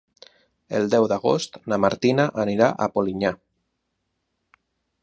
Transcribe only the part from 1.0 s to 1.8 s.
d'agost na